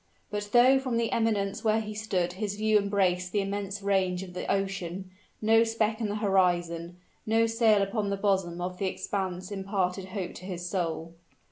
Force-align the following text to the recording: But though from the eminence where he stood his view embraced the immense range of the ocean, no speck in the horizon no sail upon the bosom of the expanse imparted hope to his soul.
But 0.31 0.49
though 0.51 0.79
from 0.79 0.97
the 0.97 1.11
eminence 1.11 1.63
where 1.63 1.79
he 1.79 1.93
stood 1.93 2.33
his 2.33 2.55
view 2.55 2.79
embraced 2.79 3.31
the 3.31 3.41
immense 3.41 3.83
range 3.83 4.23
of 4.23 4.33
the 4.33 4.51
ocean, 4.51 5.11
no 5.43 5.63
speck 5.63 6.01
in 6.01 6.09
the 6.09 6.15
horizon 6.15 6.97
no 7.27 7.45
sail 7.45 7.83
upon 7.83 8.09
the 8.09 8.17
bosom 8.17 8.61
of 8.61 8.79
the 8.79 8.87
expanse 8.87 9.51
imparted 9.51 10.05
hope 10.05 10.33
to 10.37 10.45
his 10.45 10.67
soul. 10.67 11.13